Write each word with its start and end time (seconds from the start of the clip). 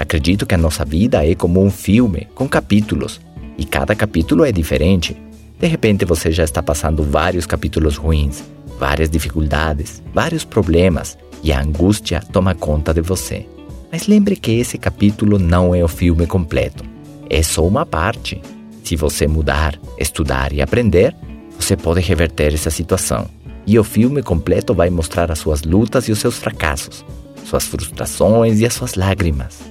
Acredito 0.00 0.46
que 0.46 0.54
a 0.54 0.58
nossa 0.58 0.82
vida 0.82 1.26
é 1.26 1.34
como 1.34 1.62
um 1.62 1.70
filme 1.70 2.26
com 2.34 2.48
capítulos 2.48 3.20
e 3.58 3.66
cada 3.66 3.94
capítulo 3.94 4.46
é 4.46 4.50
diferente. 4.50 5.14
De 5.58 5.66
repente 5.66 6.06
você 6.06 6.32
já 6.32 6.42
está 6.42 6.62
passando 6.62 7.02
vários 7.02 7.44
capítulos 7.44 7.96
ruins, 7.96 8.42
várias 8.78 9.10
dificuldades, 9.10 10.02
vários 10.14 10.42
problemas 10.42 11.18
e 11.44 11.52
a 11.52 11.60
angústia 11.60 12.22
toma 12.32 12.54
conta 12.54 12.94
de 12.94 13.02
você. 13.02 13.46
Mas 13.92 14.06
lembre 14.06 14.36
que 14.36 14.52
esse 14.52 14.78
capítulo 14.78 15.38
não 15.38 15.74
é 15.74 15.84
o 15.84 15.88
filme 15.88 16.26
completo. 16.26 16.82
É 17.28 17.42
só 17.42 17.66
uma 17.66 17.84
parte. 17.84 18.40
Se 18.82 18.96
você 18.96 19.26
mudar, 19.26 19.78
estudar 19.98 20.50
e 20.54 20.62
aprender, 20.62 21.14
você 21.58 21.76
pode 21.76 22.00
reverter 22.00 22.54
essa 22.54 22.70
situação. 22.70 23.28
E 23.66 23.78
o 23.78 23.84
filme 23.84 24.22
completo 24.22 24.72
vai 24.72 24.88
mostrar 24.88 25.30
as 25.30 25.40
suas 25.40 25.62
lutas 25.62 26.08
e 26.08 26.12
os 26.12 26.18
seus 26.18 26.38
fracassos, 26.38 27.04
suas 27.44 27.66
frustrações 27.66 28.60
e 28.60 28.64
as 28.64 28.72
suas 28.72 28.94
lágrimas. 28.94 29.69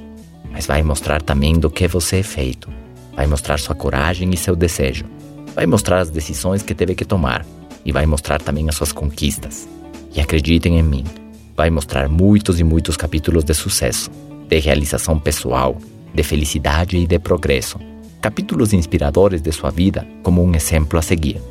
Mas 0.59 0.67
vai 0.67 0.83
mostrar 0.83 1.21
também 1.21 1.57
do 1.57 1.69
que 1.69 1.87
você 1.87 2.17
é 2.17 2.23
feito. 2.23 2.67
Vai 3.15 3.25
mostrar 3.25 3.57
sua 3.57 3.73
coragem 3.73 4.29
e 4.33 4.35
seu 4.35 4.57
desejo. 4.57 5.05
Vai 5.55 5.65
mostrar 5.65 5.99
as 5.99 6.09
decisões 6.09 6.61
que 6.61 6.75
teve 6.75 6.95
que 6.95 7.05
tomar. 7.05 7.45
E 7.85 7.93
vai 7.93 8.05
mostrar 8.05 8.41
também 8.41 8.67
as 8.67 8.75
suas 8.75 8.91
conquistas. 8.91 9.69
E 10.13 10.19
acreditem 10.19 10.77
em 10.77 10.83
mim, 10.83 11.05
vai 11.55 11.69
mostrar 11.69 12.09
muitos 12.09 12.59
e 12.59 12.65
muitos 12.65 12.97
capítulos 12.97 13.45
de 13.45 13.53
sucesso, 13.53 14.11
de 14.49 14.59
realização 14.59 15.17
pessoal, 15.17 15.77
de 16.13 16.23
felicidade 16.23 16.97
e 16.97 17.07
de 17.07 17.19
progresso. 17.19 17.79
Capítulos 18.19 18.73
inspiradores 18.73 19.41
de 19.41 19.53
sua 19.53 19.71
vida 19.71 20.05
como 20.21 20.43
um 20.43 20.53
exemplo 20.53 20.99
a 20.99 21.01
seguir. 21.01 21.41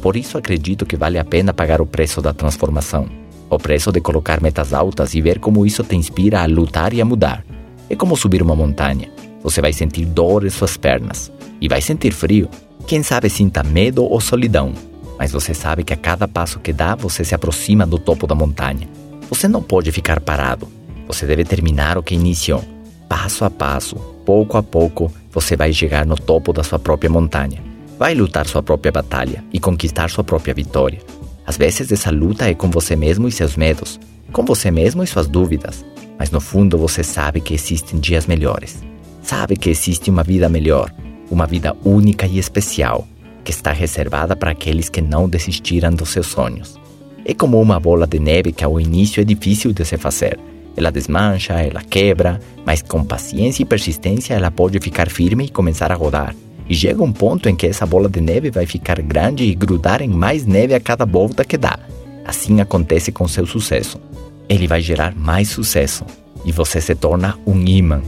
Por 0.00 0.16
isso 0.16 0.38
acredito 0.38 0.86
que 0.86 0.96
vale 0.96 1.18
a 1.18 1.24
pena 1.24 1.52
pagar 1.52 1.82
o 1.82 1.86
preço 1.86 2.22
da 2.22 2.32
transformação, 2.32 3.10
o 3.50 3.58
preço 3.58 3.92
de 3.92 4.00
colocar 4.00 4.40
metas 4.40 4.72
altas 4.72 5.12
e 5.12 5.20
ver 5.20 5.38
como 5.38 5.66
isso 5.66 5.84
te 5.84 5.94
inspira 5.94 6.40
a 6.40 6.46
lutar 6.46 6.94
e 6.94 7.02
a 7.02 7.04
mudar. 7.04 7.44
É 7.88 7.96
como 7.96 8.16
subir 8.16 8.42
uma 8.42 8.56
montanha. 8.56 9.10
Você 9.42 9.60
vai 9.60 9.72
sentir 9.72 10.06
dor 10.06 10.44
em 10.44 10.50
suas 10.50 10.76
pernas 10.76 11.30
e 11.60 11.68
vai 11.68 11.80
sentir 11.80 12.12
frio. 12.12 12.48
Quem 12.86 13.02
sabe 13.02 13.28
sinta 13.28 13.62
medo 13.62 14.04
ou 14.04 14.20
solidão, 14.20 14.72
mas 15.18 15.32
você 15.32 15.54
sabe 15.54 15.84
que 15.84 15.92
a 15.92 15.96
cada 15.96 16.26
passo 16.26 16.58
que 16.60 16.72
dá 16.72 16.94
você 16.94 17.24
se 17.24 17.34
aproxima 17.34 17.86
do 17.86 17.98
topo 17.98 18.26
da 18.26 18.34
montanha. 18.34 18.88
Você 19.28 19.48
não 19.48 19.62
pode 19.62 19.90
ficar 19.92 20.20
parado. 20.20 20.68
Você 21.06 21.26
deve 21.26 21.44
terminar 21.44 21.98
o 21.98 22.02
que 22.02 22.14
iniciou. 22.14 22.64
Passo 23.08 23.44
a 23.44 23.50
passo, 23.50 23.96
pouco 24.24 24.56
a 24.56 24.62
pouco, 24.62 25.12
você 25.30 25.56
vai 25.56 25.72
chegar 25.72 26.06
no 26.06 26.16
topo 26.16 26.52
da 26.52 26.62
sua 26.62 26.78
própria 26.78 27.10
montanha. 27.10 27.62
Vai 27.98 28.14
lutar 28.14 28.46
sua 28.46 28.62
própria 28.62 28.90
batalha 28.90 29.44
e 29.52 29.60
conquistar 29.60 30.10
sua 30.10 30.24
própria 30.24 30.54
vitória. 30.54 31.00
Às 31.46 31.56
vezes 31.56 31.92
essa 31.92 32.10
luta 32.10 32.48
é 32.48 32.54
com 32.54 32.70
você 32.70 32.96
mesmo 32.96 33.28
e 33.28 33.32
seus 33.32 33.56
medos, 33.56 34.00
com 34.32 34.44
você 34.44 34.70
mesmo 34.70 35.02
e 35.02 35.06
suas 35.06 35.28
dúvidas, 35.28 35.84
mas 36.24 36.30
no 36.30 36.40
fundo 36.40 36.78
você 36.78 37.04
sabe 37.04 37.38
que 37.38 37.52
existem 37.52 38.00
dias 38.00 38.26
melhores. 38.26 38.82
Sabe 39.22 39.58
que 39.58 39.68
existe 39.68 40.08
uma 40.08 40.22
vida 40.22 40.48
melhor, 40.48 40.90
uma 41.30 41.46
vida 41.46 41.76
única 41.84 42.26
e 42.26 42.38
especial, 42.38 43.06
que 43.44 43.50
está 43.50 43.72
reservada 43.72 44.34
para 44.34 44.52
aqueles 44.52 44.88
que 44.88 45.02
não 45.02 45.28
desistiram 45.28 45.92
dos 45.92 46.08
seus 46.08 46.28
sonhos. 46.28 46.80
É 47.26 47.34
como 47.34 47.60
uma 47.60 47.78
bola 47.78 48.06
de 48.06 48.18
neve 48.18 48.52
que 48.52 48.64
ao 48.64 48.80
início 48.80 49.20
é 49.20 49.24
difícil 49.24 49.74
de 49.74 49.84
se 49.84 49.98
fazer. 49.98 50.40
Ela 50.74 50.90
desmancha, 50.90 51.60
ela 51.60 51.82
quebra, 51.82 52.40
mas 52.64 52.80
com 52.80 53.04
paciência 53.04 53.62
e 53.62 53.66
persistência 53.66 54.32
ela 54.32 54.50
pode 54.50 54.80
ficar 54.80 55.10
firme 55.10 55.44
e 55.44 55.50
começar 55.50 55.92
a 55.92 55.94
rodar. 55.94 56.34
E 56.66 56.74
chega 56.74 57.02
um 57.02 57.12
ponto 57.12 57.50
em 57.50 57.54
que 57.54 57.66
essa 57.66 57.84
bola 57.84 58.08
de 58.08 58.22
neve 58.22 58.50
vai 58.50 58.64
ficar 58.64 58.98
grande 59.02 59.44
e 59.44 59.54
grudar 59.54 60.00
em 60.00 60.08
mais 60.08 60.46
neve 60.46 60.72
a 60.72 60.80
cada 60.80 61.04
volta 61.04 61.44
que 61.44 61.58
dá. 61.58 61.78
Assim 62.24 62.62
acontece 62.62 63.12
com 63.12 63.28
seu 63.28 63.44
sucesso. 63.44 64.00
Ele 64.48 64.66
vai 64.66 64.80
gerar 64.80 65.14
mais 65.14 65.48
sucesso 65.48 66.04
e 66.44 66.52
você 66.52 66.80
se 66.80 66.94
torna 66.94 67.38
um 67.46 67.60
imã 67.64 68.02